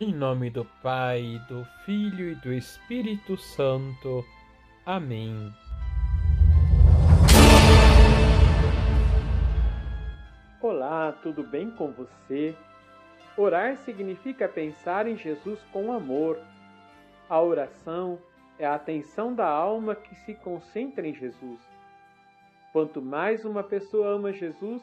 Em 0.00 0.14
nome 0.14 0.48
do 0.48 0.64
Pai, 0.80 1.44
do 1.48 1.64
Filho 1.84 2.30
e 2.30 2.34
do 2.36 2.52
Espírito 2.52 3.36
Santo. 3.36 4.24
Amém. 4.86 5.52
Olá, 10.62 11.10
tudo 11.20 11.42
bem 11.42 11.72
com 11.72 11.90
você? 11.90 12.54
Orar 13.36 13.76
significa 13.78 14.46
pensar 14.46 15.08
em 15.08 15.16
Jesus 15.16 15.60
com 15.72 15.90
amor. 15.90 16.38
A 17.28 17.42
oração 17.42 18.20
é 18.56 18.64
a 18.64 18.76
atenção 18.76 19.34
da 19.34 19.48
alma 19.48 19.96
que 19.96 20.14
se 20.14 20.32
concentra 20.32 21.04
em 21.08 21.12
Jesus. 21.12 21.60
Quanto 22.72 23.02
mais 23.02 23.44
uma 23.44 23.64
pessoa 23.64 24.10
ama 24.10 24.32
Jesus, 24.32 24.80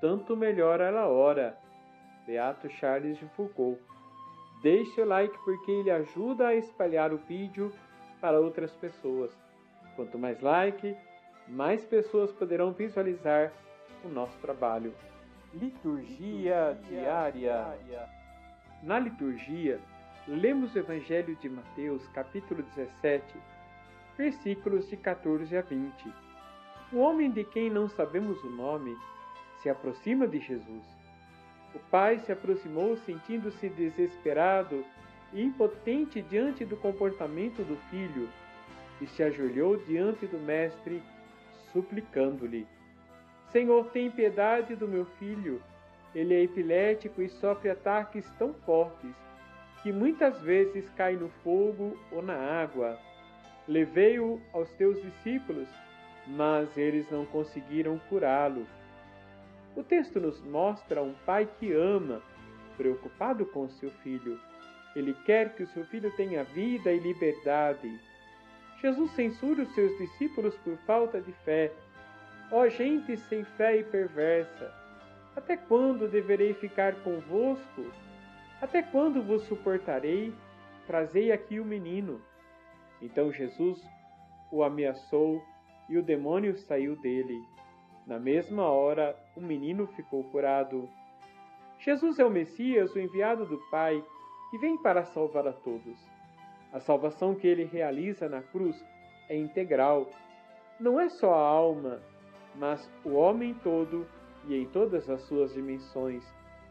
tanto 0.00 0.36
melhor 0.36 0.80
ela 0.80 1.08
ora. 1.08 1.58
Beato 2.24 2.70
Charles 2.70 3.18
de 3.18 3.26
Foucault. 3.30 3.97
Deixe 4.62 5.00
o 5.00 5.04
like 5.04 5.36
porque 5.44 5.70
ele 5.70 5.90
ajuda 5.90 6.48
a 6.48 6.54
espalhar 6.54 7.12
o 7.12 7.18
vídeo 7.18 7.72
para 8.20 8.40
outras 8.40 8.72
pessoas. 8.72 9.30
Quanto 9.94 10.18
mais 10.18 10.40
like, 10.40 10.96
mais 11.46 11.84
pessoas 11.84 12.32
poderão 12.32 12.72
visualizar 12.72 13.52
o 14.04 14.08
nosso 14.08 14.36
trabalho. 14.38 14.92
Liturgia 15.54 16.76
diária. 16.88 17.76
Na 18.82 18.98
liturgia, 18.98 19.80
lemos 20.26 20.74
o 20.74 20.78
Evangelho 20.78 21.36
de 21.36 21.48
Mateus, 21.48 22.06
capítulo 22.08 22.62
17, 22.62 23.24
versículos 24.16 24.88
de 24.88 24.96
14 24.96 25.56
a 25.56 25.62
20. 25.62 26.12
O 26.92 26.98
homem 26.98 27.30
de 27.30 27.44
quem 27.44 27.70
não 27.70 27.88
sabemos 27.88 28.42
o 28.42 28.50
nome 28.50 28.96
se 29.62 29.68
aproxima 29.68 30.26
de 30.26 30.40
Jesus. 30.40 30.84
O 31.74 31.78
pai 31.90 32.18
se 32.20 32.32
aproximou 32.32 32.96
sentindo-se 32.96 33.68
desesperado 33.68 34.84
e 35.32 35.42
impotente 35.42 36.22
diante 36.22 36.64
do 36.64 36.76
comportamento 36.76 37.62
do 37.62 37.76
filho 37.90 38.28
e 39.00 39.06
se 39.06 39.22
ajoelhou 39.22 39.76
diante 39.76 40.26
do 40.26 40.38
mestre, 40.38 41.02
suplicando-lhe: 41.72 42.66
Senhor, 43.50 43.86
tem 43.90 44.10
piedade 44.10 44.74
do 44.74 44.88
meu 44.88 45.04
filho. 45.18 45.62
Ele 46.14 46.34
é 46.34 46.42
epilético 46.42 47.20
e 47.20 47.28
sofre 47.28 47.68
ataques 47.68 48.28
tão 48.38 48.54
fortes 48.54 49.14
que 49.82 49.92
muitas 49.92 50.40
vezes 50.40 50.88
cai 50.96 51.14
no 51.14 51.28
fogo 51.44 51.96
ou 52.10 52.22
na 52.22 52.34
água. 52.34 52.98
Levei-o 53.66 54.40
aos 54.52 54.70
teus 54.72 55.00
discípulos, 55.02 55.68
mas 56.26 56.76
eles 56.76 57.08
não 57.10 57.24
conseguiram 57.26 57.98
curá-lo. 58.08 58.66
O 59.78 59.84
texto 59.84 60.18
nos 60.18 60.40
mostra 60.40 61.00
um 61.00 61.14
pai 61.24 61.48
que 61.60 61.72
ama, 61.72 62.20
preocupado 62.76 63.46
com 63.46 63.68
seu 63.68 63.92
filho. 64.02 64.36
Ele 64.96 65.14
quer 65.24 65.54
que 65.54 65.62
o 65.62 65.68
seu 65.68 65.84
filho 65.84 66.10
tenha 66.16 66.42
vida 66.42 66.92
e 66.92 66.98
liberdade. 66.98 67.88
Jesus 68.82 69.08
censura 69.12 69.62
os 69.62 69.72
seus 69.76 69.96
discípulos 69.96 70.56
por 70.64 70.76
falta 70.78 71.20
de 71.20 71.30
fé. 71.44 71.70
Ó 72.50 72.62
oh, 72.62 72.68
gente 72.68 73.16
sem 73.16 73.44
fé 73.44 73.76
e 73.76 73.84
perversa, 73.84 74.74
até 75.36 75.56
quando 75.56 76.10
deverei 76.10 76.54
ficar 76.54 76.96
convosco? 77.04 77.86
Até 78.60 78.82
quando 78.82 79.22
vos 79.22 79.44
suportarei? 79.44 80.34
Trazei 80.88 81.30
aqui 81.30 81.60
o 81.60 81.64
menino. 81.64 82.20
Então 83.00 83.32
Jesus 83.32 83.80
o 84.50 84.64
ameaçou 84.64 85.40
e 85.88 85.96
o 85.96 86.02
demônio 86.02 86.58
saiu 86.58 86.96
dele. 86.96 87.38
Na 88.08 88.18
mesma 88.18 88.62
hora, 88.62 89.14
o 89.36 89.40
menino 89.42 89.86
ficou 89.88 90.24
curado. 90.24 90.88
Jesus 91.78 92.18
é 92.18 92.24
o 92.24 92.30
Messias, 92.30 92.94
o 92.94 92.98
enviado 92.98 93.44
do 93.44 93.58
Pai, 93.70 94.02
que 94.50 94.56
vem 94.56 94.78
para 94.78 95.04
salvar 95.04 95.46
a 95.46 95.52
todos. 95.52 95.98
A 96.72 96.80
salvação 96.80 97.34
que 97.34 97.46
ele 97.46 97.64
realiza 97.64 98.26
na 98.26 98.40
cruz 98.40 98.82
é 99.28 99.36
integral. 99.36 100.08
Não 100.80 100.98
é 100.98 101.10
só 101.10 101.34
a 101.34 101.48
alma, 101.48 102.00
mas 102.54 102.90
o 103.04 103.10
homem 103.10 103.52
todo 103.62 104.06
e 104.46 104.56
em 104.56 104.64
todas 104.64 105.10
as 105.10 105.20
suas 105.24 105.52
dimensões, 105.52 106.24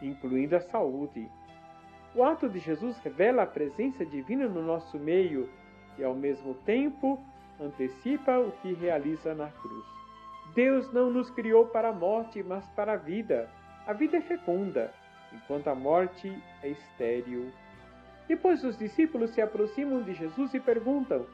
incluindo 0.00 0.56
a 0.56 0.60
saúde. 0.60 1.30
O 2.14 2.24
ato 2.24 2.48
de 2.48 2.58
Jesus 2.58 2.96
revela 3.00 3.42
a 3.42 3.46
presença 3.46 4.02
divina 4.02 4.48
no 4.48 4.62
nosso 4.62 4.98
meio 4.98 5.46
e, 5.98 6.02
ao 6.02 6.14
mesmo 6.14 6.54
tempo, 6.64 7.22
antecipa 7.60 8.38
o 8.38 8.50
que 8.62 8.72
realiza 8.72 9.34
na 9.34 9.50
cruz. 9.50 9.98
Deus 10.54 10.92
não 10.92 11.10
nos 11.10 11.30
criou 11.30 11.66
para 11.66 11.90
a 11.90 11.92
morte, 11.92 12.42
mas 12.42 12.66
para 12.70 12.94
a 12.94 12.96
vida. 12.96 13.48
A 13.86 13.92
vida 13.92 14.16
é 14.16 14.20
fecunda, 14.20 14.92
enquanto 15.32 15.68
a 15.68 15.74
morte 15.74 16.30
é 16.62 16.68
estéril. 16.68 17.52
Depois 18.26 18.62
os 18.64 18.76
discípulos 18.76 19.30
se 19.30 19.40
aproximam 19.40 20.02
de 20.02 20.14
Jesus 20.14 20.52
e 20.52 20.60
perguntam, 20.60 21.26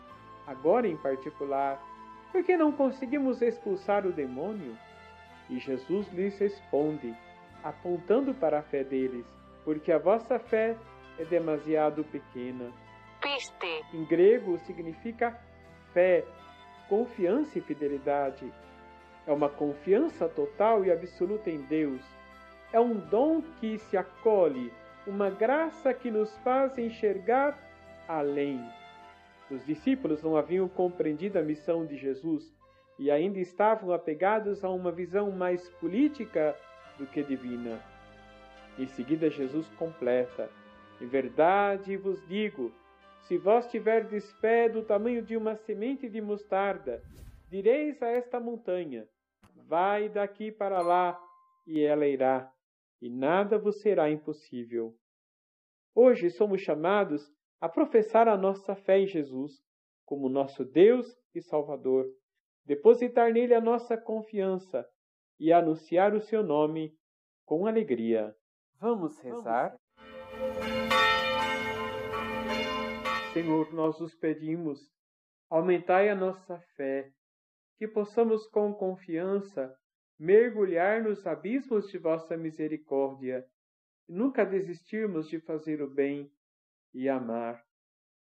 agora 0.46 0.86
em 0.86 0.96
particular, 0.96 1.80
por 2.30 2.44
que 2.44 2.56
não 2.56 2.72
conseguimos 2.72 3.42
expulsar 3.42 4.06
o 4.06 4.12
demônio? 4.12 4.76
E 5.48 5.58
Jesus 5.58 6.10
lhes 6.12 6.38
responde, 6.38 7.14
apontando 7.62 8.34
para 8.34 8.58
a 8.58 8.62
fé 8.62 8.82
deles: 8.82 9.26
porque 9.64 9.92
a 9.92 9.98
vossa 9.98 10.38
fé 10.38 10.76
é 11.18 11.24
demasiado 11.24 12.04
pequena. 12.04 12.72
Piste. 13.20 13.84
Em 13.92 14.04
grego 14.04 14.58
significa 14.66 15.40
fé, 15.92 16.24
confiança 16.88 17.58
e 17.58 17.62
fidelidade. 17.62 18.52
É 19.26 19.32
uma 19.32 19.48
confiança 19.48 20.28
total 20.28 20.84
e 20.84 20.92
absoluta 20.92 21.50
em 21.50 21.62
Deus. 21.62 22.02
É 22.72 22.80
um 22.80 22.94
dom 22.94 23.40
que 23.60 23.78
se 23.78 23.96
acolhe, 23.96 24.72
uma 25.06 25.30
graça 25.30 25.94
que 25.94 26.10
nos 26.10 26.36
faz 26.38 26.76
enxergar 26.76 27.58
além. 28.08 28.60
Os 29.50 29.64
discípulos 29.64 30.22
não 30.22 30.36
haviam 30.36 30.68
compreendido 30.68 31.38
a 31.38 31.42
missão 31.42 31.86
de 31.86 31.96
Jesus 31.96 32.52
e 32.98 33.10
ainda 33.10 33.38
estavam 33.38 33.92
apegados 33.92 34.64
a 34.64 34.70
uma 34.70 34.92
visão 34.92 35.30
mais 35.30 35.68
política 35.80 36.56
do 36.98 37.06
que 37.06 37.22
divina. 37.22 37.80
Em 38.78 38.86
seguida, 38.86 39.30
Jesus 39.30 39.68
completa: 39.78 40.50
Em 41.00 41.06
verdade 41.06 41.96
vos 41.96 42.26
digo, 42.26 42.72
se 43.22 43.38
vós 43.38 43.66
tiverdes 43.70 44.30
fé 44.34 44.68
do 44.68 44.82
tamanho 44.82 45.22
de 45.22 45.36
uma 45.36 45.56
semente 45.56 46.08
de 46.08 46.20
mostarda, 46.20 47.02
direis 47.50 48.02
a 48.02 48.08
esta 48.08 48.40
montanha: 48.40 49.06
Vai 49.74 50.08
daqui 50.08 50.52
para 50.52 50.80
lá, 50.82 51.20
e 51.66 51.82
ela 51.82 52.06
irá, 52.06 52.48
e 53.02 53.10
nada 53.10 53.58
vos 53.58 53.80
será 53.80 54.08
impossível. 54.08 54.94
Hoje 55.92 56.30
somos 56.30 56.60
chamados 56.60 57.20
a 57.60 57.68
professar 57.68 58.28
a 58.28 58.36
nossa 58.36 58.76
fé 58.76 59.00
em 59.00 59.08
Jesus 59.08 59.50
como 60.04 60.28
nosso 60.28 60.64
Deus 60.64 61.04
e 61.34 61.42
Salvador, 61.42 62.06
depositar 62.64 63.32
nele 63.32 63.52
a 63.52 63.60
nossa 63.60 63.96
confiança 63.96 64.88
e 65.40 65.52
anunciar 65.52 66.14
o 66.14 66.20
seu 66.20 66.44
nome 66.44 66.96
com 67.44 67.66
alegria. 67.66 68.32
Vamos 68.78 69.18
rezar? 69.18 69.74
Senhor, 73.32 73.74
nós 73.74 74.00
os 74.00 74.14
pedimos, 74.14 74.78
aumentai 75.50 76.10
a 76.10 76.14
nossa 76.14 76.60
fé, 76.76 77.10
que 77.78 77.88
possamos 77.88 78.46
com 78.46 78.72
confiança 78.72 79.74
mergulhar 80.18 81.02
nos 81.02 81.26
abismos 81.26 81.88
de 81.88 81.98
vossa 81.98 82.36
misericórdia 82.36 83.44
e 84.08 84.12
nunca 84.12 84.44
desistirmos 84.44 85.28
de 85.28 85.40
fazer 85.40 85.82
o 85.82 85.88
bem 85.88 86.30
e 86.92 87.08
amar. 87.08 87.60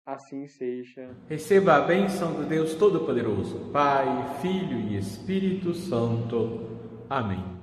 Assim 0.05 0.47
seja. 0.47 1.15
Receba 1.29 1.75
a 1.75 1.81
bênção 1.83 2.35
do 2.35 2.49
Deus 2.49 2.75
Todo-Poderoso, 2.75 3.71
Pai, 3.71 4.07
Filho 4.41 4.79
e 4.79 4.97
Espírito 4.97 5.75
Santo. 5.75 6.67
Amém. 7.11 7.58